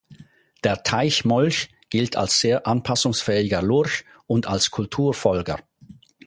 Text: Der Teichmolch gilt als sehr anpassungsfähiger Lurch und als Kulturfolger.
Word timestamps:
Der 0.63 0.81
Teichmolch 0.81 1.69
gilt 1.91 2.15
als 2.15 2.39
sehr 2.39 2.65
anpassungsfähiger 2.65 3.61
Lurch 3.61 4.03
und 4.25 4.47
als 4.47 4.71
Kulturfolger. 4.71 5.59